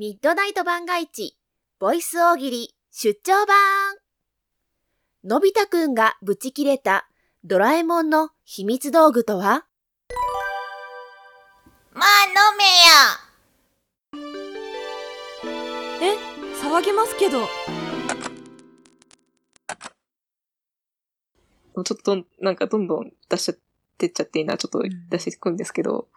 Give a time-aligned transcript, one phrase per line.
[0.00, 1.36] ミッドナイト番外地、
[1.78, 3.54] ボイス大喜利出張版。
[5.24, 7.06] のび太くんがブチ切れた
[7.44, 9.66] ドラえもんの秘密道具とは？
[11.92, 12.64] まあ飲め
[16.08, 16.16] よえ
[16.62, 17.46] 騒ぎますけど。
[21.84, 23.60] ちょっとなんかどんどん出しちゃって
[24.08, 26.08] っちゃっていいな、ちょっと出していくんですけど、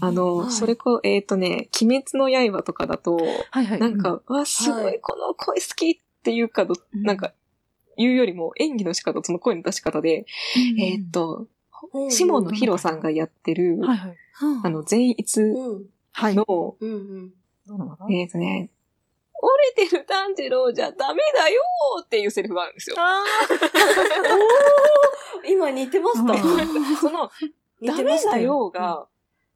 [0.00, 0.50] あの、はい。
[0.50, 3.16] それこ、えっ、とね、鬼滅の刃とかだと、
[3.50, 3.78] はいはい。
[3.78, 7.02] なんか、わ、すごはいい、この声好きっていうかど、うん。
[7.02, 7.32] なんか、
[7.96, 10.26] 言うよりも演技の仕方、その声の出し方で、
[10.56, 11.46] うん、えっ、と、
[11.92, 12.10] うん。
[12.10, 14.16] 下野紘さんがやってる、はいはい。
[14.64, 14.68] あ。
[14.68, 15.86] の、善逸うん。
[16.12, 16.34] はい。
[16.34, 16.44] の、
[16.80, 18.12] うんうん。
[18.12, 18.70] えっ、とね、
[19.40, 22.96] 折れてる炭治郎じゃダメだよーっていうセリフがあるんですよ。
[22.98, 23.24] あ
[25.48, 26.32] 今似てました。
[26.32, 27.30] うんその、
[27.80, 28.42] 似ダメだよ。
[28.42, 29.06] よが、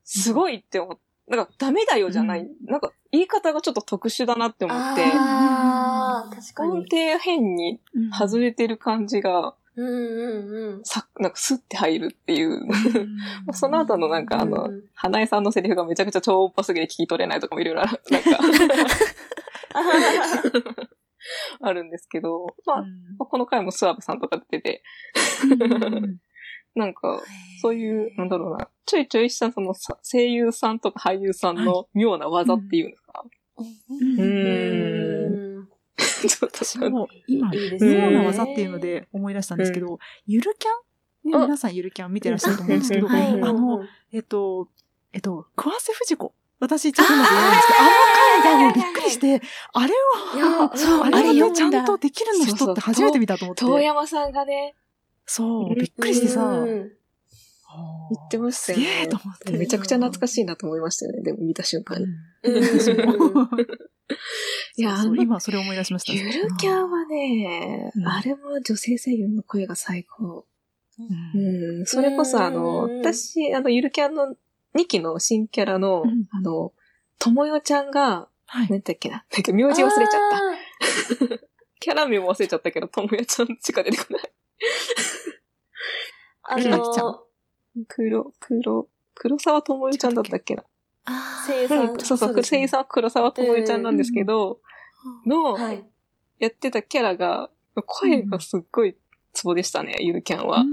[0.04, 6.84] すごいって思っなんか、ダメだよじゃない、なんか、言い方がちょっと特殊だなって思って、ああ、確か音に。
[6.90, 7.80] 程変に
[8.12, 10.84] 外れてる感じが、うんうんうん。
[10.84, 12.60] さ、なんかスッて入るっていう。
[12.60, 12.68] うん
[13.54, 18.38] その後のなんかあの、うん花江さんのセリフがめちゃくちゃ超音波すぎて聞き取れないとかもいろいろある、なんか、
[21.60, 22.84] あるんですけど、まあ、
[23.24, 24.82] この回もスワブさんとか出てて、
[25.50, 26.18] うん。
[26.74, 27.20] なんか、
[27.60, 33.24] そういう、なんだろうな、ちょいちょいしたそのさ声優さんとか俳優さんの妙な技っていうんですか、
[33.56, 33.66] うん。
[34.20, 35.58] ううん。
[35.60, 37.50] んちょっと私も今、
[37.80, 40.70] 妙な技っていうので思い出したんですけど、ゆるキャ
[41.28, 41.30] ン？
[41.30, 41.40] ね、あ。
[41.42, 44.68] 皆さんゆるキャン見てらっしゃると思うんですけど、あの、えっと、
[45.12, 46.34] えっと、桑瀬藤子。
[46.62, 47.90] 私一応今で言うんですけど、あの
[48.40, 49.92] 回がもうびっくりして、あれ
[50.38, 53.64] は、そうあれはあれ読ね、ちゃんとできるの人って初めて見たと思って。
[53.64, 54.76] 遠山さんがね、
[55.26, 56.92] そう、びっくりしてさ、うん
[58.10, 59.52] 言ってましたよねすげえと思って。
[59.52, 62.04] めちゃくちゃ懐かしいなと思いましたよね、でも見た瞬間に。
[62.04, 62.62] うん
[64.76, 66.12] いや、今それ思い出しました。
[66.12, 70.44] ゆるキャンはね、うんあれも女性声優の声が最高。
[71.34, 74.36] うんうん、それこそあの、うん私、あの、ゆるキャンの
[74.74, 76.72] 2期の新キャラの、うんあの、
[77.18, 78.68] ともよちゃんが、はい。
[78.70, 81.46] なんだっけな、なんか名字忘れちゃった。
[81.80, 84.32] キャラ名も忘れちゃったけど、ともよちゃんしか出てこない。
[86.44, 87.24] あの、
[87.88, 90.64] 黒、黒、黒沢ともよちゃんだったっけな？
[91.04, 91.90] あ声優さん。
[91.90, 94.60] うん、そうそう、声優さんは黒沢ともよちゃんなんですけど、
[95.26, 95.84] の、はい。
[96.38, 97.50] やってたキャラが、
[97.86, 98.96] 声がすっごい
[99.32, 100.58] ツボでしたね、ゆるキャンは。
[100.58, 100.66] うん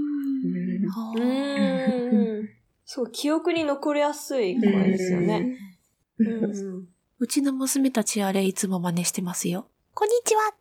[0.92, 2.48] あうーん。
[2.92, 5.56] そう、記憶に残りやすい声ですよね。
[6.18, 6.88] ううんんうん。
[7.20, 9.68] うちの娘たちあれいつも真似してますよ。
[9.94, 10.52] こんにちは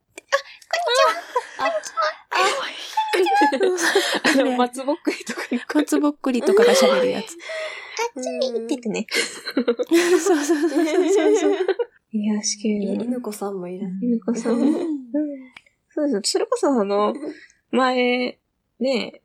[4.21, 7.35] あの、松ぼっくりとかに松ぼっくりとかが喋るやつ。
[8.15, 9.07] うんててね。
[9.55, 9.73] そう
[10.21, 11.55] そうそうそうそう。
[12.11, 12.93] いや、しける。
[13.05, 13.89] 犬子さんもいる。
[14.03, 14.59] ゆうこさん。
[14.59, 14.73] うん
[15.89, 16.33] そうです。
[16.33, 17.15] それこそあの、
[17.71, 18.37] 前、
[18.79, 19.23] ね、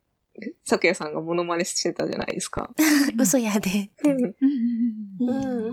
[0.63, 2.69] 咲夜さんがモノマネしてたじゃないですか。
[3.17, 3.89] 嘘やで。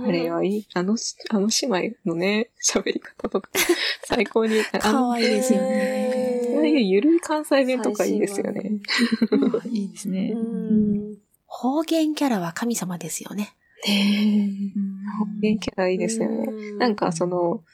[0.06, 0.66] あれはいい。
[0.74, 3.50] あのし、あの姉妹のね、喋り方とか、
[4.04, 4.60] 最高に。
[4.72, 6.70] あかのわいいですよああね。
[6.70, 8.72] いうゆるい関西弁とかいいですよね。
[9.70, 10.32] いいですね。
[10.34, 11.18] うん。
[11.46, 13.54] 方言キャラは神様ですよね。
[13.84, 16.72] 方言キャラいいですよね。
[16.78, 17.64] なんかその、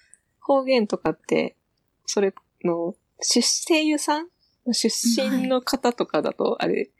[0.41, 1.56] 方言とかって、
[2.06, 2.34] それ
[2.65, 4.28] の、出声優さん
[4.75, 4.89] 出
[5.21, 6.91] 身の方とかだと、あれ、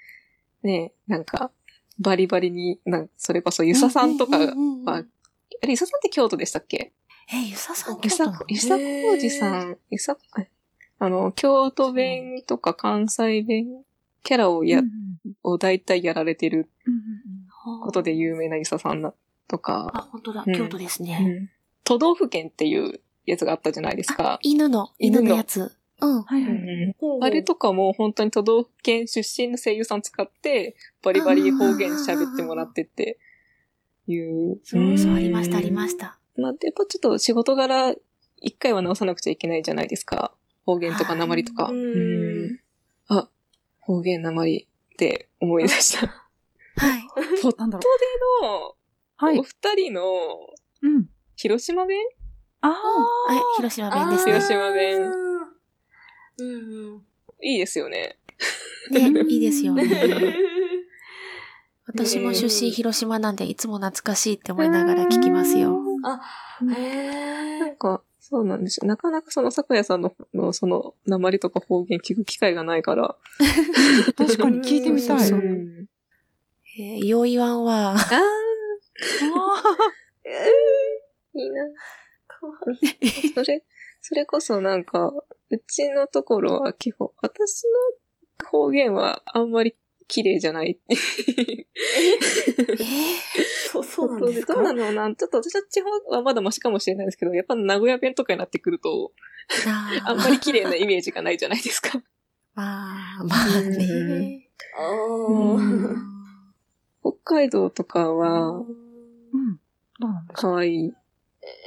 [0.63, 1.51] ねなんか、
[1.99, 4.45] バリバリに、なんかそれこそゆささんとかは、
[4.87, 5.01] あ
[5.67, 6.93] れ、ゆささんって京都でしたっけ？
[7.33, 8.83] え、ゆささんゆ京都ゆさこ
[9.15, 10.17] うじさん、ゆさ、
[11.01, 13.85] あの、京都弁とか関西弁
[14.23, 14.89] キャラをや、うん
[15.43, 19.13] を大体やられてるうんことで有名なゆささんだ
[19.47, 20.45] とあ、か、本当だ。
[20.47, 20.55] うん。
[20.55, 21.19] 京都ですうね。
[21.19, 21.51] ん。
[21.85, 24.39] 都道府県っていうやつがあったじゃないですあか、。
[24.43, 24.91] 犬の。
[24.99, 25.77] 犬のやつ。
[26.01, 26.23] うん。
[26.23, 26.95] はいはい。
[27.23, 33.19] あれとかも本当に都道府県出身の声優さん使って、バリバリ方言喋ってもらってって
[34.07, 34.61] いう。
[34.65, 36.19] そうそう、んありました、ありました。
[36.37, 37.95] まあ、やっぱちょっと仕事柄、
[38.41, 40.33] 一回は直さなくちゃいけないじゃないですか。
[40.65, 41.65] 方言とか鉛とか。
[41.65, 42.61] はいうん
[43.09, 43.29] あ、
[43.81, 46.07] 方言鉛って思い出した。
[46.07, 47.03] はい。
[47.43, 47.83] ポットなんだろ
[48.43, 48.75] の、う。
[49.17, 49.43] はいお。
[49.43, 50.03] 二人の
[50.83, 51.07] うん。
[51.37, 51.99] 広島弁？
[52.61, 54.55] あはい、広島弁です広ね。
[54.55, 55.28] 島弁。
[56.39, 57.03] うんうん。
[57.43, 58.19] いいですよね。
[58.91, 59.85] ね、いいですよね。
[59.87, 60.37] ね
[61.87, 65.79] 私も出身広島なんで、いつも懐かしいって思いながら聞きますよ。
[66.05, 66.21] あ、
[66.75, 68.87] へなんか、そうなんですよ。
[68.87, 73.05] なかなかその、咲夜さんの、のその、鉛とか方言聞く機会がないから。
[73.07, 73.17] あ。
[74.13, 75.19] 確かに聞いてみたい。
[75.21, 75.87] そうそううん
[76.79, 77.99] えー、よう言わんは、ああ
[81.35, 81.65] いいな。
[82.29, 82.37] か
[83.35, 83.65] それ、
[84.01, 85.13] それこそなんか、
[85.51, 87.65] うちのところは基本、私
[88.41, 89.75] の方言はあんまり
[90.07, 90.79] 綺麗じゃない。
[93.71, 94.55] そう、そうなんですか？
[94.55, 94.93] どうなの？
[94.93, 99.13] なちょっと私は地方はまだマシかもしれないですけど、やっぱ名古屋弁とかになってくると、
[100.07, 102.01] あんまり綺麗なイメージがないじゃないですか。
[102.55, 104.49] まあ、まあね。
[104.79, 105.97] あー
[107.03, 108.67] 北海道とかは、うん。
[110.01, 110.49] どうなんですか？
[110.49, 110.93] 可愛い。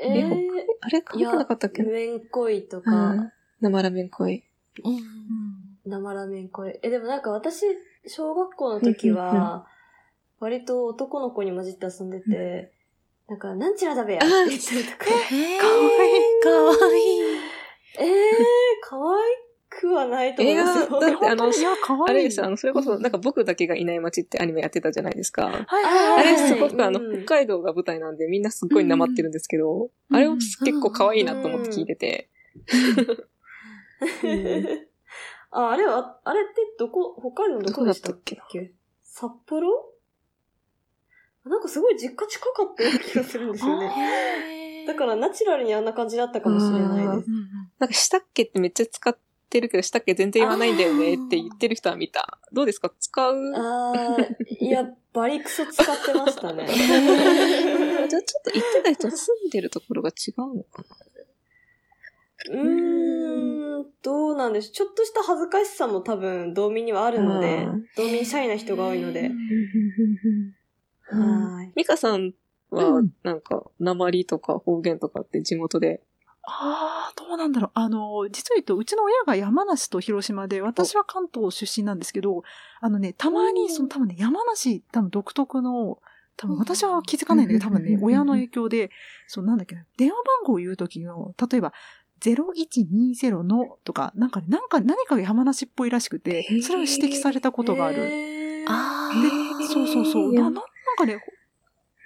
[0.03, 0.33] えー、
[0.81, 1.83] あれ可愛くなかったっけ？
[1.83, 3.31] めんこいとうかん、
[3.61, 4.43] 生ラーメン恋。
[4.83, 5.01] うんうん。
[5.85, 6.79] 生ラーメンこい。
[6.81, 7.65] え、でもなんか私、
[8.07, 9.67] 小学校の時は、
[10.39, 12.71] 割と男の子に混じって遊んでて、
[13.29, 15.05] なんか、なんちゃらだべやって言ったりとか。
[15.31, 17.19] えーかわいいかわいい。
[17.99, 18.07] えー、
[18.83, 20.99] 可愛くはないと思いますよ。
[20.99, 22.15] だってあのいや、かわいい。
[22.15, 25.45] あれです、あの、それこそ、なんか僕だけがいない街ってアニメやってたじゃないですか。
[25.45, 26.33] はいああはいはい。
[26.33, 32.29] れすごくあの、うん北海道が舞台なんでみんなすっごいなまってるんですけど、うんあれを結構可愛いなと思って聞いてて。
[35.51, 38.37] あ、あれは、あれってどこ、北海道のどこでしたっけ？
[39.03, 39.69] 札幌？
[41.43, 44.85] なんかすごい実家近かったような気がするんですよね。
[44.87, 47.29] だからナチュラルにあんな感じだったかもしれないです。
[47.79, 49.17] なんかしたっけってめっちゃ使っ
[49.49, 52.39] てるけど、したっけ全然言わないんだよねって言ってる人は見た。
[52.53, 52.91] どうですか？
[52.99, 53.53] 使う？
[53.55, 56.67] あー、いや、バリクソ使ってましたね。
[58.07, 60.83] じゃあちょっと言ってた人住んでるところが違うのか
[62.49, 64.73] うーん、どうなんでしょう。
[64.73, 69.31] ちょっとした恥ずかしさも多分、道民にはあるのでうん、道民シャイな人が多いので。
[71.11, 71.73] なはい。
[71.75, 72.33] ミカさん
[72.69, 76.01] はうん、なんか、鉛とか方言とかって地元で？
[76.43, 77.71] ああ、どうなんだろう。
[77.75, 82.43] あの、実を言うと、うちの親が山梨と広島で、私は関東出身なんですけど、
[82.79, 85.99] あのね、たまに、その多分ね、山梨、多分独特の、
[86.37, 88.89] 多分私は気づかないんだけど、多分ね、親の影響で、
[89.27, 91.73] そうなんだっけな、電話番号を言うときの、例えば、
[92.21, 97.97] 0120のとか、なんかね、なんか、何かが山梨っぽいらしくて、それを指摘されたことがある。
[97.97, 99.11] るあ
[99.59, 100.33] で、そうそうそう。
[100.33, 100.61] な、ななん
[100.97, 101.17] かね、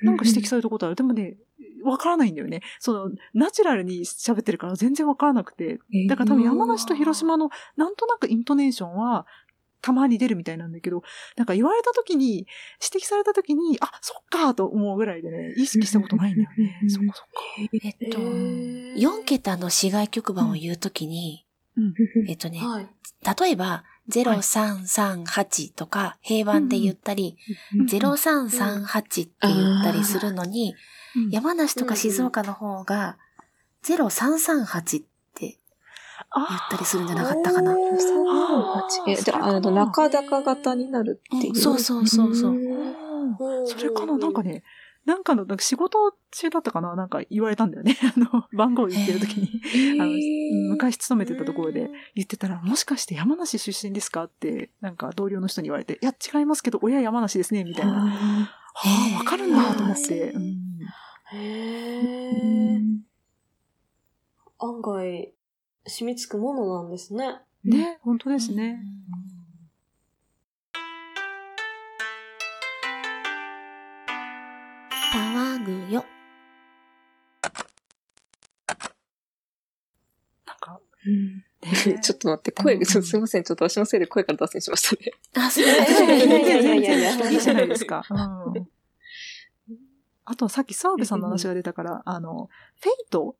[0.02, 0.96] なんか指摘されたことある。
[0.96, 1.36] でもね、
[1.84, 2.62] わからないんだよね。
[2.80, 5.80] その、ナチュラルに喋ってるから全然わからなくて。
[6.08, 9.28] だから多分山梨と広島のなんとなくイントネーションは
[9.86, 11.04] たまに出るみたいなんだけど、
[11.38, 12.48] なんか言われた時に、
[12.84, 16.80] 指摘された時に、あ、そっかと思うぐらいでね、意識したことないんだよね。
[16.82, 17.32] うんそっかそっか。
[17.84, 21.46] えっと、へー4桁の市外局番を言うときに、
[21.78, 21.94] うん。
[22.28, 22.90] えっとね、はい。
[23.40, 27.38] 例えば、0338とか平板で言ったり、
[27.78, 30.74] うん0338って言ったりするのに、
[31.16, 33.20] うん山梨とか静岡の方が、
[33.84, 35.15] 0338って
[36.36, 37.72] 言ったりするんじゃなかったかな。
[37.72, 41.56] おーえ、じゃあ、あの、中高型になるっていう。
[41.56, 42.52] そうそうそうそう。
[42.52, 42.96] うん
[43.68, 44.18] それかな？
[44.18, 44.64] なんかね、
[45.04, 46.96] なんかの、なんか仕事中だったかな？
[46.96, 47.98] なんか言われたんだよね。
[48.16, 50.00] あの、番号言ってる時に。
[50.00, 50.12] あの、
[50.72, 54.24] 昔勤めてたところで言ってたら、もしかして山梨出身ですか？
[54.26, 57.94] って、なんか同僚の人に言われて、いや、違いますけど、親山梨ですね、みたいな。
[57.94, 58.46] は
[59.16, 60.32] あ、わかるんだと思って。
[60.32, 60.56] うん
[61.34, 62.96] へー
[64.60, 65.34] 案外、
[65.88, 67.40] 染みつくものなんですね。
[67.64, 68.80] ね、本当ですね。
[75.14, 76.06] 騒ぐよ。
[80.46, 81.44] なんか、うん
[82.02, 83.44] ちょっと待って、声すいません。
[83.44, 85.12] ちょっと私のせいで声から脱線しましたね。
[85.34, 86.10] あ、すみません。
[86.10, 88.04] やいやいやいやいやいやいいじゃないですか。
[88.08, 88.14] う
[88.60, 88.68] ん。
[90.26, 92.50] あと、さっき澤部さんの話が出たから、あの、
[92.82, 93.36] フェイト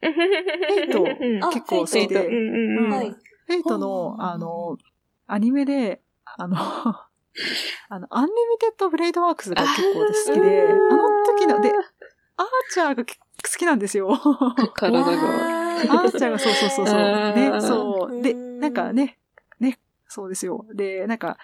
[0.00, 2.92] フェイトあ結構好きで、うんうんうん。
[2.92, 3.10] はい。
[3.10, 4.78] フェイトの、あの、
[5.26, 6.56] アニメで、あの、
[7.88, 11.72] あの、 Unlimited Blade Works が結構私好きで、あの時の、で、
[12.36, 14.16] アーチャーが結構好きなんですよ。
[14.74, 15.12] 体が。
[15.12, 17.32] アーチャーがそうそうそうそう。
[17.34, 18.22] ね、そう。
[18.22, 19.18] で、うんなんかね、
[19.58, 20.66] ね、そうですよ。
[20.74, 21.38] で、なんか、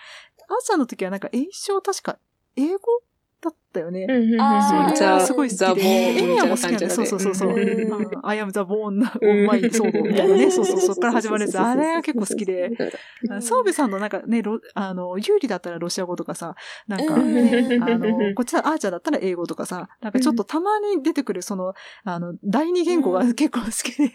[0.49, 2.19] アーチャーの時はなんか、英称確か、
[2.57, 3.03] 英語
[3.41, 4.07] だったよね。
[4.41, 5.89] あーザ、すごい好ザ・ボきで。
[5.89, 6.91] エミヤも好きなんだよ。
[6.91, 7.51] そうそうそうそう。
[7.51, 7.67] うんうん
[8.23, 10.51] I am the born of my soul みたいなね。
[10.51, 11.61] そうそう、そっから始まるやつ。
[11.61, 12.71] あれが結構好きで。
[13.31, 16.55] あ澤部さんのなんかね、ロあの、有利だったらロシア語とかさ、
[16.89, 21.75] なんかね、うんあの、こっちはアーチャーだったら英語とかさ、なんかちょっとたまに出てくるその、
[22.05, 24.09] あの、第二言語が結構好きで。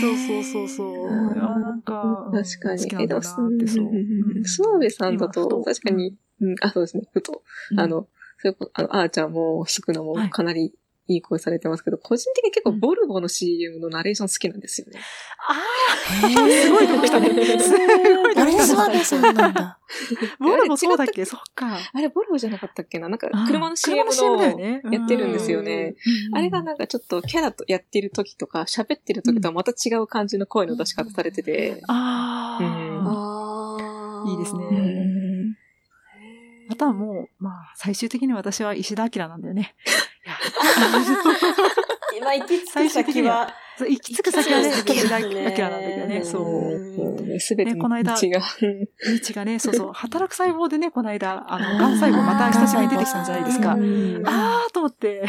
[0.00, 1.06] そうそうそうそう。
[1.06, 2.82] うんあなんか、確かに。
[2.82, 3.22] 好きなんだなっ
[3.58, 3.86] て、そう。
[3.86, 7.42] うんスノーベさんだと確かに、うん、あ、そうですね、ふと、
[7.72, 10.72] うんあの、それこあの、あーちゃんも、スクナもはいかなり
[11.06, 15.00] いい声されてますけど、個人的に結構ボルボの CM のナレーション好きなんですよね。
[15.48, 17.28] あへあ、すごいとこ来たね。
[17.58, 18.72] すごいとあれ、こ来たね。
[18.72, 19.78] 諏訪部さんなんだ。
[20.38, 21.24] ボルボそうだっけ？
[21.24, 21.78] そっか。
[21.92, 23.08] あれ、ボルボじゃなかったっけな？
[23.08, 24.60] なんか車の CM の。
[24.92, 25.96] やってるんですよね。
[26.30, 26.38] うん。
[26.38, 34.22] あれがなんかちょっとキャラとやってる時とか、喋ってる時とはまた違う感じの声の出し方されてて、あうんあ。
[34.22, 35.29] あーいいですね
[36.80, 39.74] うんあとはもう、まあ、最終的に私は石田明なんだよね。
[40.24, 40.34] いや
[42.16, 47.38] 今行き着く先は、行き着く先はね、石田明なんだけどね、そう。
[47.38, 48.40] すべての間道が。
[48.40, 48.44] 道
[49.34, 53.74] がね、そうそう、 働く細胞でね、この間、あの、がん細胞また久しぶりに出てきたんじゃないですか。
[53.74, 55.28] うんあーと思って、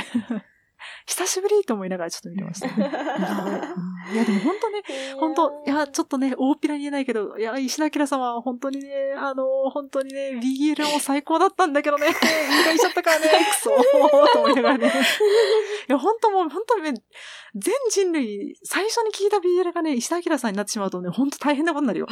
[1.05, 2.91] 久しぶりと思いながらちょっと見てましたね。
[4.11, 4.81] いや、でも本当ね、
[5.19, 14.87] 本当いや、ちょっとね、大っぴらに言えないけど、いや、石田明さんは本当にね、あの、本当にね、BL も最高だったんだけどね、引退しちゃったからね、 くそーと思いながらね。
[14.87, 16.93] いや、本当もう、本当にね、
[17.55, 22.07] 全人類、最初に聞いた BL がね、石田明さんになってしまうとね、本当大変なことになるよ。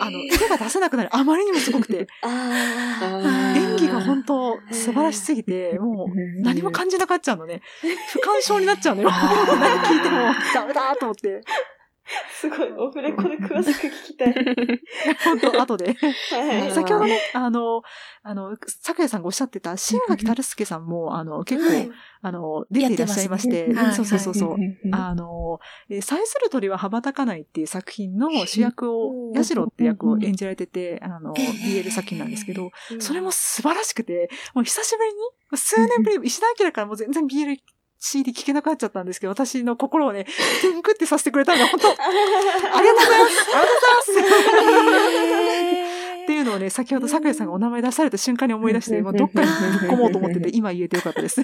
[0.00, 1.14] あの、手が出せなくなる。
[1.14, 2.06] あまりにもすごくて。
[2.22, 7.60] あ演技が本当素晴らしすぎて、もう、何も感じなくなっちゃうのね。
[8.12, 9.10] 不干渉になっちゃうのよ。
[9.10, 11.27] 何 聞いてもダメだと思って。
[11.36, 11.42] ー
[12.40, 14.34] すごい、オフレコで詳しく聞きたい。
[15.24, 15.94] 本当後で。
[15.94, 17.82] はい先ほどね、あの、
[18.22, 21.92] あの、咲夜さんがおっしゃってた、新垣樽介さんも、あの、結構、
[22.22, 24.56] あの、出ていらっしゃいまして、そうそうそうそう。
[24.92, 33.00] ああの、えする鳥は羽ばたかないっていう作品の主役をう、んヤシロって役を演じられてて、あの、ええ BL 作品なんですけど、うん。
[33.00, 35.16] それも素晴らしくて、もう久しぶりに、
[35.56, 37.58] 数年ぶりに、石田明からもう全然 BL
[37.98, 42.20] CD 聞けなくなっちゃったんですけど、私の心をね、トゥンクってさせてくれたので、 本当ありがとうご
[43.10, 43.90] ざいますありがとうござい
[45.72, 45.88] ます
[46.24, 49.52] っていうのをね、先ほど桜井さんがお名前出された瞬間に思い出して、もうどっかにぶ
[49.86, 51.40] っ込もうと思ってて、 今言えてよかったです。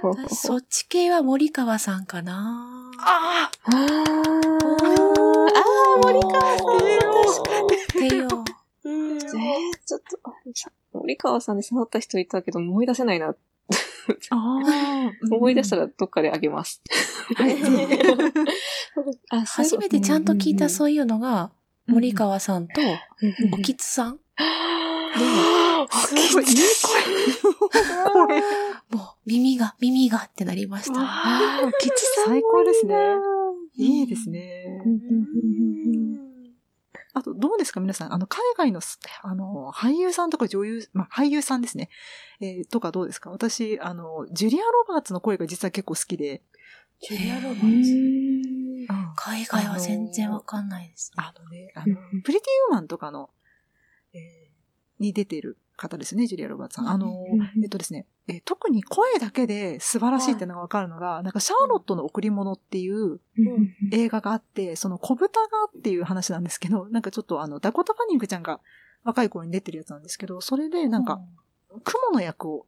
[0.00, 2.90] 私そっち系は森川さんかな。
[2.98, 4.44] ああーあー、
[6.04, 6.74] 森川さん。
[8.08, 8.26] てよ。
[8.84, 9.20] うんえー、
[9.86, 10.18] ちょっと、
[10.54, 13.34] さ森川さんで触った人いたけど思い出せないな。
[15.30, 16.82] 思い出したらどっかであげます。
[19.46, 21.50] 初めてちゃんと聞いたうそういうのが、
[21.86, 22.84] 森川さんと、ん
[23.52, 24.18] おきつさん。
[25.90, 26.52] すごい、いい
[26.82, 26.92] 声。
[28.12, 28.40] これ。
[28.40, 28.44] も
[29.02, 31.00] う、耳が、耳がってなりました。
[31.00, 31.94] ああ、キツ
[32.24, 32.94] 最高ですね。
[33.76, 34.80] いいですね。
[37.14, 38.12] あと、どうですか皆さん。
[38.12, 41.88] あの、海外のす、あの、俳優さんとか女優、まあ、俳優さんですね。
[42.40, 43.30] えーとかどうですか？
[43.30, 46.42] 私、あの、ジュリア・ロバーツの声が実は結構好きで。
[47.00, 48.92] ジュリア・ロバうーツ。
[48.92, 51.24] ん海外は全然わかんないですね。
[51.24, 53.30] あのね、あの、プリティ・ウーマンとかの、
[54.12, 54.44] えー
[55.00, 56.88] に出てる方ですね、ジュリア・ロバーツさん。
[56.88, 57.24] あの、
[57.62, 63.20] えっとですね、えー特に声だけで素晴らしいっていうのがわかるのが、なんか、シャーロットの贈り物っていう
[63.92, 68.60] 映画があって、その小豚がっていう話なんですけど、なんかちょっとあの、ダコタ・ファニングちゃんが
[69.02, 71.20] 若い頃に出てるやつなんですけど、それでなんか、
[71.82, 72.66] 雲の役を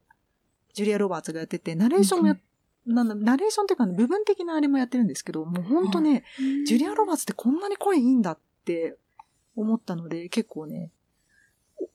[0.75, 2.37] ジュリア・ロバーツがやってて、ナレーションもや、
[2.85, 5.91] なんだ、ナレーションっていうか、部分的なあれもやってるんですけど、もうほん。
[5.91, 6.25] とね、
[6.67, 8.99] ジュリア・ロバーツってこんなに声いいんだって
[9.57, 10.91] 思ったので、結構ね、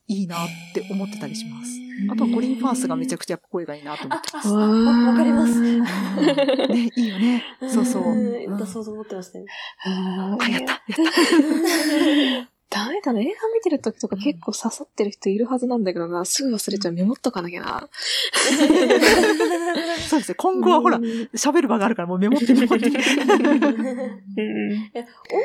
[0.08, 1.70] いいなって思ってたりします。
[2.12, 4.48] あとはコリン・ファースがめちゃくちゃ声がいいなと思ってます。
[4.48, 5.88] あわかりますうんね、
[6.96, 7.42] いいよね。
[7.68, 8.04] そうそう。
[8.58, 9.44] だそう思ってましたね。
[9.86, 10.82] ああ、やったやっ
[12.46, 13.20] たダメだね。
[13.20, 16.24] 映画見てる時とか結構刺さってる人いるはずなんだけどな。
[16.24, 16.92] すぐ忘れちゃう。
[16.92, 17.86] メモっとかなきゃな。
[20.08, 20.34] そうですね。
[20.36, 22.86] 今後はほらうん、喋る場があるからもうメモってメモって。
[22.88, 22.94] 音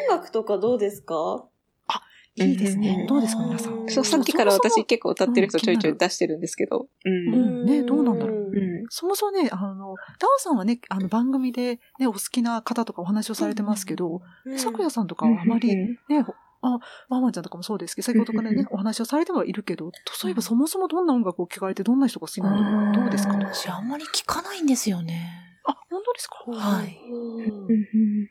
[0.09, 1.45] 楽とかどうですか？
[2.45, 2.97] いいですね。
[3.01, 3.87] うんどうですか皆さん。
[3.89, 6.87] そう、さっきから私結構歌ってる人ちょいちょい出してるんですけど。
[7.05, 7.33] うん。
[7.33, 14.21] うんねどうなんだろううんそもそもね、あの、ダオさんはね、あの番組でね、お好きな方とかお話をされてますけど、
[14.57, 16.79] 咲夜さんとかはあまりうんね、ほあ、
[17.09, 23.33] ワンワンちゃんとかもそうですけど、先ほどからね、お話をされてはいるけど、そういえばそもそもどんな音楽を聴かれてどんな人が好きなのか、どうですか？
[23.33, 25.29] うん私あんまり聞かないんですよね。
[25.65, 26.35] あ、本当ですか？
[26.51, 26.97] はい。
[27.11, 28.29] うん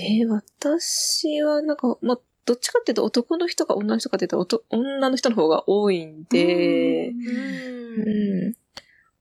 [0.00, 7.20] えー私はなんか、まあ、どっちかっていうと男の人か女の人かっていうとおと女の人の方が多いんで、うん
[7.96, 8.54] う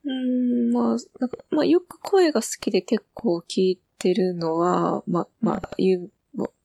[0.05, 0.11] ん。
[0.11, 6.09] うん、まあ、なんか、まあ、よく声が好きで結構聞いてるのは、まあ、まあ、有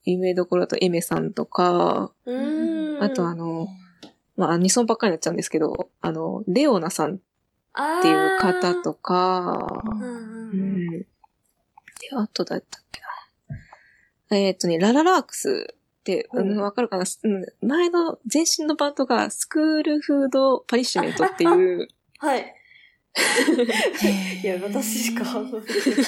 [0.05, 3.67] 有名どころだとエメさんとか、うんあとあの、
[4.37, 7.17] まあ、アニソンばっかりになっちゃうんですけど、あの、レオナさんっ
[7.75, 10.89] っていう方とか、うん。
[10.89, 11.05] で、
[12.15, 13.01] あとだったっけ
[14.29, 14.37] な。
[14.37, 15.75] えーっとね、 la la larks
[16.13, 21.87] ううんわかるかな、うん、前の前身のバンドが School Food Punishment っていう、
[22.19, 22.55] はい。
[24.43, 26.05] いや、私しか反応できない。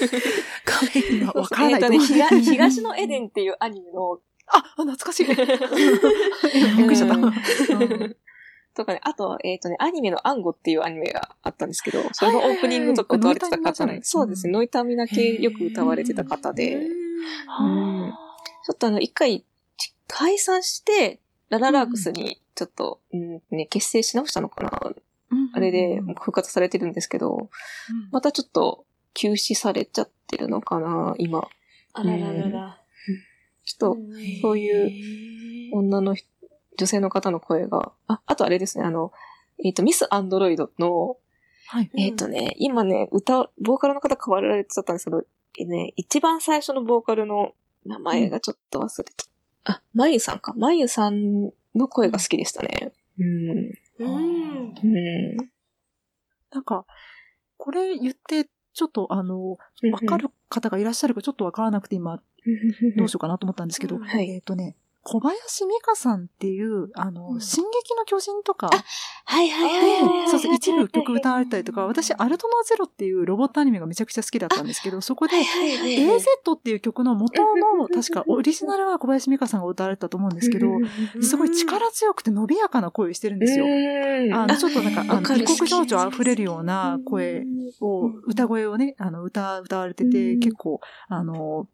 [0.65, 1.99] 可愛いのわからないと思う。
[2.01, 5.25] 東東のエデンっていうアニメの、あ、懐かしい。
[5.31, 7.15] びっくりしちゃった。
[7.15, 8.15] うんうん
[8.77, 14.01] とかね、あと、えっ、とね、アニメのアンゴっていうアニメがあったんですけど、それのオープニングとか歌われてた方ね。
[14.03, 19.43] そうですね、ノイタミナ系よく歌われてた方で、ちょっとあの、一回、
[20.07, 21.19] 解散して、
[21.49, 24.71] ラララークスに、ちょっと、うん、ね、結成し直したのかな
[25.53, 27.49] あれで復活されてるんですけど、
[28.11, 31.47] またちょっと休止されちゃってるのかな、今。
[31.93, 32.81] あらららら。
[33.65, 33.97] ちょっと、
[34.41, 36.27] そういう女の人、
[36.77, 39.11] 女性の方の声が、あ、あとあれですね、あの、
[39.63, 41.17] えっ、と、ミス・アンドロイドの、
[41.65, 41.91] はい。
[41.97, 45.23] えっ、とね、今ね、歌、ボーカルの方変わられてちゃったんですけど、
[45.59, 47.53] えね、一番最初のボーカルの
[47.85, 49.36] 名前がちょっと忘れちゃった。
[49.67, 50.53] あ、まゆさんか。
[50.55, 52.93] まゆさんの声が好きでしたね。
[53.19, 53.73] うん。
[53.99, 54.73] うん。
[54.83, 55.37] うん。
[56.51, 56.85] なんか、
[57.57, 59.57] これ言って、ちょっとあの、
[59.91, 62.21] わかる方がいらっしゃるかちょっとわからなくて今、
[62.97, 64.75] どうしようかなと思ったんですけど、うんはいえっ、とね、
[65.09, 68.67] 小林美香さんっていう、あの、うん進撃の巨人とか、
[69.23, 70.29] はいはいではい。
[70.29, 80.67] そうそう、一部曲歌われたりとか、私、アルトナゼロっていうロボットアニメがめちゃくちゃ好きだったんですけど、そこで、AZ っていう曲の元の、確かオリジナルは小林美香さんが歌われてたと思うんですけど、
[81.21, 83.65] すごい力強くて伸びやかな声をしてるんですよ。
[83.65, 87.45] うんあの、ちょっとなんか、あの、異国情緒溢れるような声
[87.79, 91.67] を、歌声をね、あの、歌、歌われてて、うん結構、あの、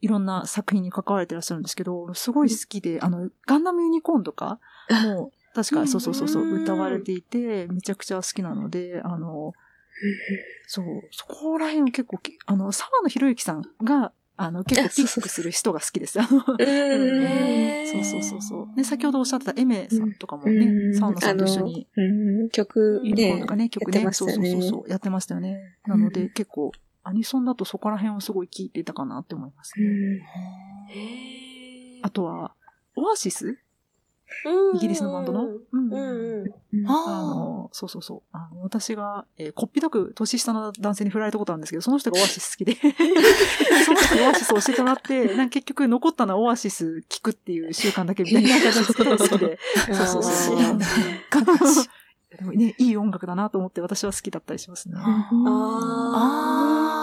[0.00, 9.54] いろんな作品に関われてらっしゃるんですけど、すごい好きで、あの、ガンダムユニコーンとかも、確か、そうそうそうそう、歌われていて、めちゃくちゃ好きなので、あの、
[10.66, 16.20] そう、そこら辺を結構き、あの、沢野博之さんが、あの、結構ピックする人が好きです。
[16.20, 16.38] あの、
[17.90, 18.76] そうそうそうそう。
[18.76, 20.94] で、先ほどおっしゃってたエメさんとかもね、うん。
[20.94, 22.48] 沢野さんと一緒に、うん。
[22.50, 24.12] 曲ユニコーンでとかね、曲ね、ね。
[24.12, 25.76] そうそうそうそう、やってましたよね。
[25.86, 26.70] なので、結構、
[27.08, 29.86] アニソンだとそこら辺をすごい聞いていたかなって思いますね。
[32.02, 32.52] あとは、
[32.96, 33.58] オアシス？
[34.74, 35.44] イギリスのバンドの？
[35.46, 35.48] う
[35.80, 36.86] んうんうん。
[36.86, 36.90] あ
[37.34, 38.22] の、そうそうそう。
[38.30, 42.74] あの私が、えーこっぴどく年下の男性に振られたことあるんですけど、その人がオアシス好きで、
[43.86, 48.84] その人にオアシスを教えてもらって、なんか結局残ったのはオアシス聞くっていう習慣だけみたいな感じで。
[48.84, 49.58] 好きで。
[49.86, 50.58] そうそう そう。
[52.36, 54.96] でもね、いい音楽だなと思って私は好きだったりしますね。
[54.98, 55.30] あ
[56.94, 56.97] あ。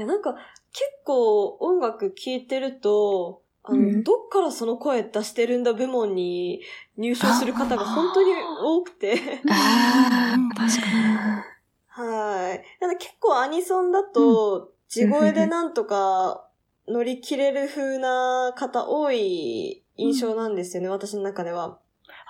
[0.00, 0.34] いや、なんか、
[0.72, 6.62] 結構音楽聴いてると、あの、うんどっからその声出してるんだ部門に
[6.96, 8.32] 入賞する方が本当に
[8.62, 9.42] 多くて。
[9.50, 11.48] あうん確かに。
[11.88, 12.64] はい。
[12.80, 16.48] なんか結構アニソンだと、地声でなんとか
[16.88, 21.78] 乗り切れる風な方多い印象なんですよね、私の中では。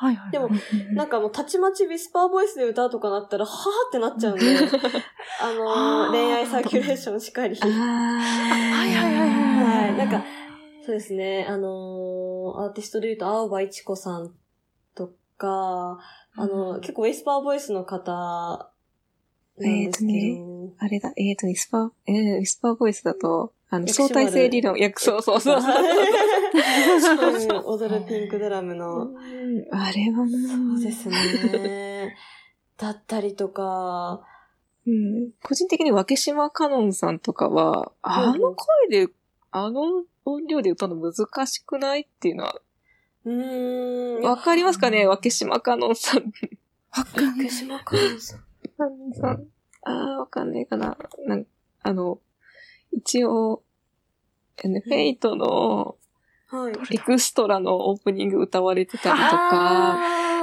[0.00, 0.30] はいはい。
[0.30, 0.48] でも、
[0.92, 4.46] なんかもう、たちまちウィスパーボイスで歌うとかなったら、はぁってなっちゃうんで、
[5.38, 7.58] あの恋愛サーキュレーションしかり。
[7.60, 7.70] あー。
[7.70, 9.96] はいはいはいはい。
[9.98, 10.24] なんか、
[10.86, 14.32] そうですね、あのーアーティストで言うと、青葉一子さん
[14.94, 15.98] とか、
[16.34, 18.12] あの、結構ウィスパーボイスの方
[19.58, 25.72] なんですけど、えーあれだ、えっ、と、ウィスパー、えー、ウィスパーボイスだと、あの、相対性理論、いや、そうそうそうそう。
[26.52, 29.10] うん踊るピンクドラムの。
[29.72, 32.16] あれはなそうですね。
[32.76, 34.22] だったりとか、
[34.86, 35.30] うん。
[35.42, 39.12] 個人的に分島かのんさんとかは、あの声で、
[39.50, 42.60] あの音量で歌うの難しくないっていうのは、
[43.24, 44.22] うーん。
[44.22, 45.06] わかりますかね？
[45.06, 46.32] 分島かのんさん。
[46.90, 48.38] 福島かのさん。
[48.38, 48.44] か
[48.88, 49.46] のんさん。
[49.82, 50.96] ああ、わかんないかな。
[51.26, 51.46] なん
[51.82, 52.18] あの、
[52.92, 53.62] 一応、
[54.56, 55.96] フェイトの
[56.50, 56.94] はい。
[56.94, 59.98] エクストラのオープニング歌われてたりとか、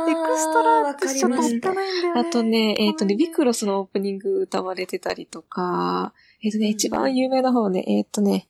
[0.09, 2.21] エクストラってちょっと知りましたないんだよね。
[2.21, 8.47] あとね、えっ、とね、ビクロスのオープニング歌われてたりとか、えっ、とね、一番有名な方ね、えっ、とね、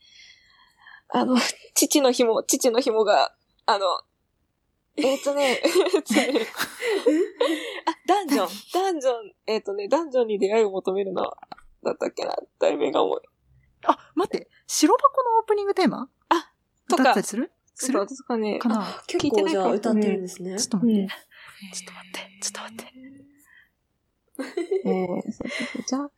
[1.09, 1.35] あの、
[1.73, 3.33] 父の紐、父の紐が、
[3.65, 3.85] あの、
[4.95, 5.59] えっ、とね、
[7.85, 9.15] あ、ダンジョン、ダンジョン、
[9.47, 11.37] えっ、とね、ダンジョンに出会いを求めるのは、
[11.83, 13.21] だったっけな、題名が重い。
[13.85, 16.03] あ、待って、白箱のオープニングテーマ？
[16.03, 16.09] あ、
[16.89, 17.51] とか歌ったり、する？
[17.75, 18.05] する？
[18.27, 19.03] かねか、な？
[19.07, 20.57] 結構じゃあ歌ってるんですね。
[20.57, 21.01] ちょっと待って。
[21.01, 21.07] うん
[21.73, 22.19] ちょっと待って。
[22.39, 22.93] ちょっと待って。
[24.85, 26.11] えー、そうそうそうじゃあ、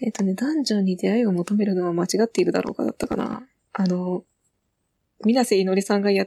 [0.00, 3.46] えっ、とね、ダンジョンに出会いを求めるのは間違っているだろうかだったかな。
[3.72, 4.24] あの、
[5.24, 6.26] 水瀬いのりさんがや、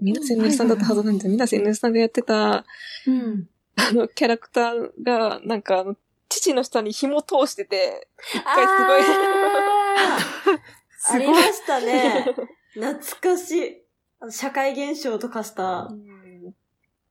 [0.00, 1.32] 水瀬いのりさんだったはずなんですよ。
[1.32, 2.66] 水瀬いのりさんがやってた、
[3.06, 3.48] うん。
[3.76, 5.96] あの、キャラクターが、なんかあの、
[6.28, 10.58] 父の下に紐通してて、一あ回すごい、ー
[10.98, 12.34] すごいありましたね。
[12.80, 13.82] 懐かしい。
[14.20, 15.82] あの社会現象とかした。
[15.82, 15.88] あ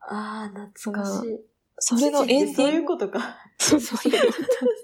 [0.08, 1.40] あ、懐かしい。
[1.80, 2.88] それのエンデそういうィング。
[2.88, 3.38] ことか。
[3.58, 4.12] そうそうそう。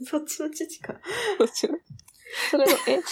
[0.06, 0.96] そっちの父か。
[1.54, 3.04] それのエンディング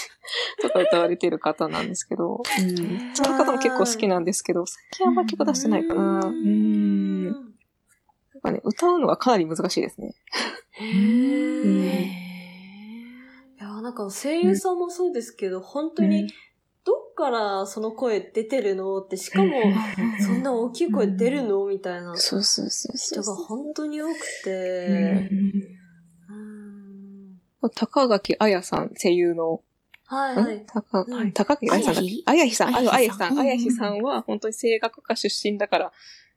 [0.62, 6.02] とか歌われてる方なんですけど、うん、その方も結構好きなんですけど、最近あんまり曲出してないかな。
[6.26, 7.26] うん。
[7.26, 7.44] なん
[8.42, 10.16] かね、歌うのがかなり難しいですね。
[10.72, 12.04] へうんー。
[12.04, 16.32] いや、なんか声優さんもそうですけど、本当に、
[17.20, 18.98] からその声出てるの？
[19.00, 19.52] って、しかも、
[20.26, 21.66] そんな大きい声出るの？
[21.66, 22.16] みたいな。
[22.16, 23.22] そうそうそうそう。
[23.22, 25.30] 人が本当に多くうて、
[27.76, 29.62] 高垣彩さん、声優の、
[30.06, 30.66] はいはい。
[30.66, 31.32] 高うん。
[31.34, 32.02] 高垣彩さんだ。
[32.02, 34.02] っけあ彩日さん、あの、彩日さん、彩日さん。
[34.02, 35.92] は本当に声楽家出身だから、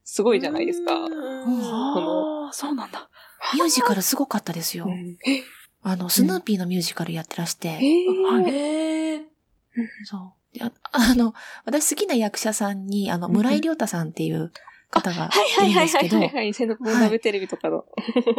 [0.04, 0.94] すごいじゃないですか。
[0.94, 1.12] うん。
[1.14, 3.08] ああ、そうなんだ。
[3.54, 4.86] ミュージカルすごかったですよ。
[4.86, 5.16] うん。
[5.82, 7.68] あの、スヌーピーのミュージカルやってらして。
[7.68, 9.22] へー。
[10.04, 10.41] そう。
[10.52, 11.34] でああの、
[11.64, 14.52] 私好きな役者さんに、あの、村井亮太さんっていう
[14.90, 16.54] 方がはいいるんですけどはいはいはい、はい。
[16.54, 17.84] 千のコーテレビとかの。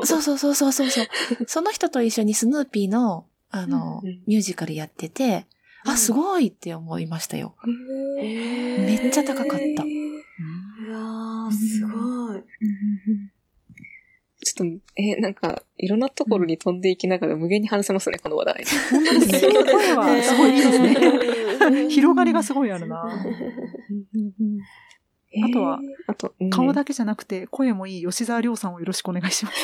[0.04, 1.08] そうそうそうそうそうそう。
[1.48, 5.48] その人と一緒にスヌーピーの、あの、うんうんミュージカルやってて、
[5.86, 7.56] あ、すごいって思いましたよ。
[7.66, 12.44] めっちゃ高かったうわー、すごい。
[14.44, 18.64] ちょっと、えーなんか、いろんなところに飛んでいきながら無限に話せますね、この話題。
[18.92, 19.54] 本当ですね。
[19.54, 20.96] 声はすごいいいですね。
[21.90, 23.04] 広がりがすごいあるな。
[25.46, 29.58] あとは、あと、うん顔だけじゃなくて、声もいい吉沢亮さんをよろしくお願いします。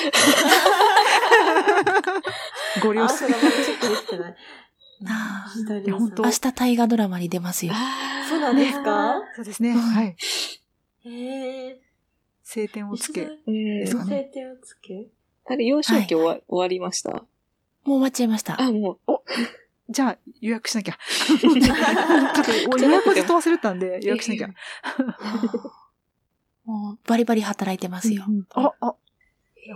[2.83, 3.25] ご了あ、承そ。
[3.27, 4.35] れまだちょっとできてない。
[5.05, 7.71] あー左いや本当明日大河ドラマに出ますよ。
[7.75, 9.21] あーそうなんですか？
[9.35, 9.71] そうですね。
[9.73, 10.15] はい。
[11.05, 11.79] へえ。
[12.43, 13.29] 晴天をつけ。
[13.45, 15.07] うんですかね晴天をつけ？
[15.45, 17.11] あれ、幼少期終わ,、終わりました？
[17.11, 17.23] もう
[17.85, 18.61] 終わっちゃいました。
[18.61, 19.11] あ、もう、
[19.89, 20.97] じゃあ、予約しなきゃ。
[22.79, 24.49] 予約ずっと忘れてたんで、 予約しなきゃ。
[26.65, 28.23] もうバリバリ働いてますよ。
[28.53, 28.95] あ、あ。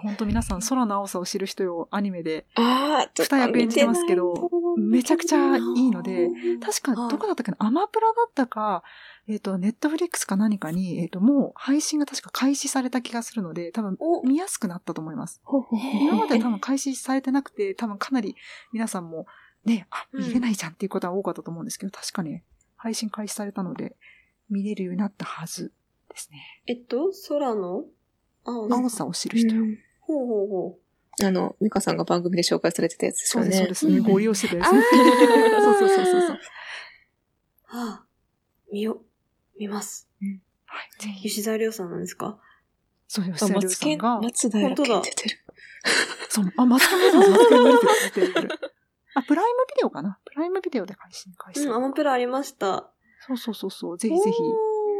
[0.02, 6.30] 本当皆さん、空の青さを知る人よ、アニメで、ああ、ちょっと二役演じてますけどめちゃくちゃいいので、
[6.62, 8.84] 確か、はいどこだったっけな、アマプラだったか、
[9.28, 15.42] えっ、と、ネットフリックスか何かに、えっ、と、もう配信が確か開始された気がするので、多分、お見やすくなったと思います。
[15.72, 18.36] 今まで多分開始されてなくて、多分かなり
[18.74, 19.28] 皆さんも、
[19.66, 22.44] ね、あ、うん見れないじゃんっていうことは多かったと思うんですけど、確かね、
[22.76, 23.96] 配信開始されたので、
[24.50, 25.72] 見れるようになったはず
[26.10, 26.62] ですね。
[26.68, 27.86] えっと、空の？
[28.46, 29.64] 青青さを知る人よ。
[29.64, 30.80] うんほうほうほ
[31.22, 33.76] あの、ミカさんが番組で紹介されてたやつですよそうです、そうねで。
[33.76, 33.98] すね。
[34.00, 34.80] うんご利用してたやつあね。
[34.80, 36.30] ーそうそうそうそうそう。
[36.32, 36.34] う。
[37.78, 38.06] はあ、
[38.72, 39.02] 見よ、
[39.58, 40.10] 見ます。
[40.66, 41.30] はい、ぜひ。
[41.30, 42.38] 吉沢亮さんなんですか？
[43.08, 45.40] そう吉松健、さんが、松平本当だ健出てる。
[46.30, 47.80] そう、あ、松健の松健の
[48.16, 48.50] 出てる。
[49.16, 50.20] あ、プライムビデオかな？
[50.26, 52.90] プライムビデオで配信、開始うん、アマプラありました。
[53.28, 54.38] そうそうそうそう、ぜひぜひ。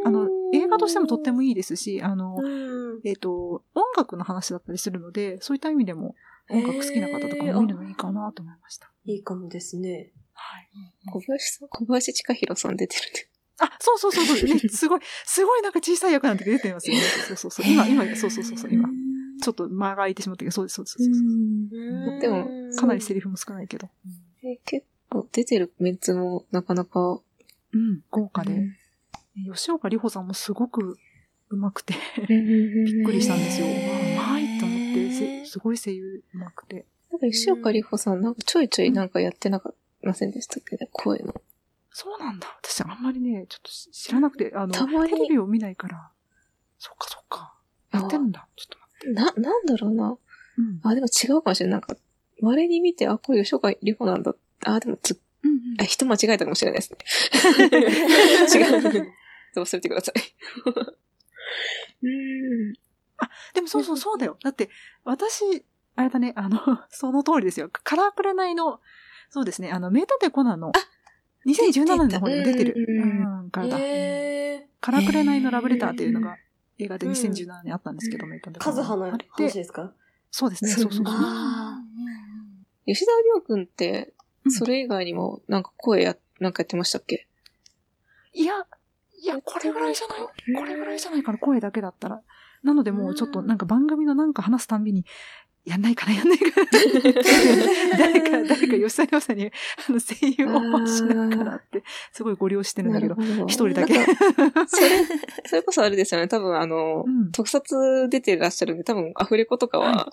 [0.06, 3.00] あの、映画としてもとってもいいですし、あの、うん。
[3.04, 6.14] えっ、と、音楽の話だったりするので、そういった意味でも、
[6.50, 8.90] 音楽好きな方とかも見るのいいかなと思いました。
[9.06, 10.12] いいかもですね。
[10.34, 10.68] はい。
[11.10, 13.28] 小林さん、小林近弘さん出てるね。
[13.60, 17.02] あ、そうそうそうそう、ね、すごい、すごいなんか小さい役なんて出てますよね。
[17.02, 17.66] そうそうそう。
[17.66, 18.88] 今、今、そうそうそうそう、今。
[19.42, 20.98] ちょっと間が空いてしまったけど、そうです、そうです。
[20.98, 21.04] そ
[22.16, 23.88] うでもかなりセリフも少ないけど。
[24.42, 27.20] え結構出てるメンツもなかなか。
[27.72, 28.52] うん、豪華で。
[28.52, 28.76] うん
[29.52, 30.96] 吉岡里帆さんもすごく
[31.50, 31.94] 上手くて、
[32.28, 32.42] び
[32.84, 33.66] びっくりしたんですよ。
[33.66, 33.70] う
[34.16, 36.86] まいと思ってせ、すごい声優上手くて。
[37.10, 41.34] なんか吉岡里帆さん、なんかちょいちょいなんかやってなかったませんでしたっけね、声の。
[41.90, 42.58] そうなんだ。
[42.62, 44.72] 私あんまりね、ちょっと知らなくて、あの、
[45.06, 46.10] テレビを見ないから。
[46.78, 47.54] そっかそっか。
[47.92, 48.46] やってるんだ。
[48.56, 48.78] ちょっと。
[49.12, 50.16] な、なんだろうな。
[50.58, 50.80] うん。
[50.82, 51.72] あ、でも違うかもしれない。
[51.72, 51.96] なんか、
[52.40, 54.34] 稀に見て、あ、これ吉岡里帆なんだ。
[54.64, 56.98] あ、でもつ、うんうんあ、人間違えたかもしれないですね。
[58.60, 59.12] 違う。
[59.56, 60.14] 忘れてください。
[62.02, 62.08] う
[62.70, 62.72] ん。
[63.54, 64.36] でもそうそうそうだよ。
[64.42, 64.70] だって、
[65.04, 65.64] 私、
[65.96, 67.70] あれだね、あの、 その通りですよ。
[67.70, 68.80] カラークレナイの、
[69.30, 70.72] そうですね、あの、名探偵コナンの、
[71.46, 72.74] 2017年の方にも出てる。
[72.76, 73.76] うんうん、からだ。
[73.78, 76.36] へカラークレナイのラブレターっていうのが、
[76.78, 77.12] 映画でうん。
[77.12, 78.60] 2017年あったんですけど、名探偵ー。
[78.60, 79.92] カズハのあれって話ですか？
[80.30, 81.04] そうですね、そそううそう。
[81.06, 81.14] そう。
[81.16, 81.80] あ
[82.86, 84.12] 吉田亮君って、
[84.48, 87.26] それ以外にも、なんか声や、なんかやってましたっけ？
[88.32, 88.54] いや、
[89.22, 90.18] いや、これぐらいじゃない。
[90.20, 92.22] これぐらいじゃないかな、声だけだったら。
[92.62, 95.04] なのでもうちょっとなんか番組のなんか話すたんびに、
[95.64, 96.66] やんないかな、やんないかな。
[97.98, 99.46] 誰か、誰か吉沢亮さんに、
[99.88, 103.94] あの、声優オファーしないかなって、すごいご利用してるんだけど、ど一人だけ。
[103.94, 104.06] それ、
[105.46, 106.28] それこそあれですよね。
[106.28, 110.12] 多分あの、うん特撮出てらっしゃるんで、多分アフレコとかは、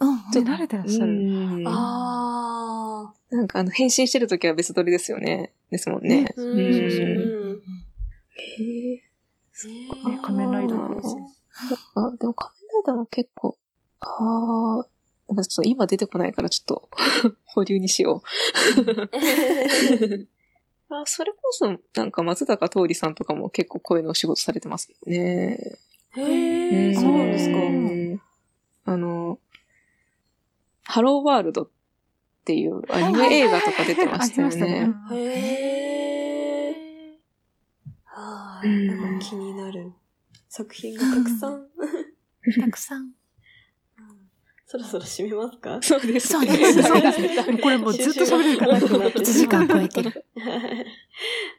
[0.00, 0.18] うん。
[0.32, 1.12] ちょっと慣れてらっしゃうる。
[1.12, 5.52] んあなんかあの、変身してる時は別撮りですよね。
[5.70, 6.26] ですもんね。
[6.36, 6.42] ー。
[6.42, 7.62] ううん
[8.36, 9.02] へえ。
[10.18, 11.14] あ仮面ライダーなんです
[12.18, 13.56] でも仮面ライダーは結構、
[14.18, 14.86] ああ、
[15.28, 16.88] なんかちょっと今出てこないからちょっと
[17.46, 18.28] 保留にしよう。
[20.88, 25.78] あそれこそ、なんか松坂桃李さんとかも結構声のお仕事されてますよね。
[26.12, 27.56] へえ、そうなんですか。
[27.58, 28.22] うん
[28.88, 29.40] あの、
[30.84, 31.70] ハローワールドっ
[32.44, 34.94] ていうアニメ映画とか出てましたよねね。。
[35.10, 35.16] へ
[36.70, 36.78] え。
[38.04, 39.92] はあ、うんなんか気になる
[40.48, 41.68] 作品がたくさん。
[42.60, 43.10] たくさん。
[44.68, 45.78] そろそろ締めますか？
[45.80, 50.24] そうですそうですそうですねこれもうずっと喋れるから1時間超えてる。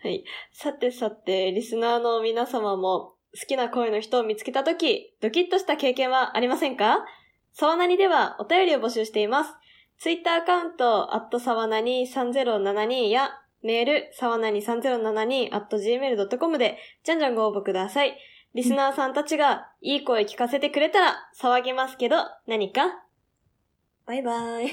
[0.03, 0.25] はい。
[0.51, 7.05] さてさて、リスナーの皆様も好きな声の人を見つけたとき、ドキッとした経験はありませんか？
[7.53, 9.53] 沢なにではお便りを募集しています。
[9.99, 13.31] ツイッターアカウント、アット沢なに3072や、
[13.63, 18.17] メール、沢なに3072、アット gmail.com で、じゃんじゃんご応募ください。
[18.57, 22.15] リスナーさんたちがいい声聞かせてくれたら騒ぎますけど、
[22.47, 22.81] 何か？
[24.07, 24.71] バイバイ。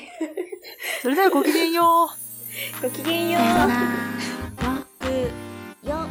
[1.02, 2.08] それではごきげんよう。
[2.82, 3.42] ごきげんよう。
[3.42, 3.68] わ
[4.98, 5.04] く
[5.86, 6.06] よ、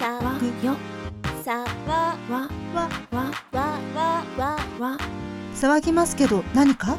[0.00, 0.74] さわくよ、
[1.44, 3.78] さわ、わ、わ、わ、わ、
[4.36, 4.98] わ、わ、
[5.54, 6.98] 騒ぎますけど何か？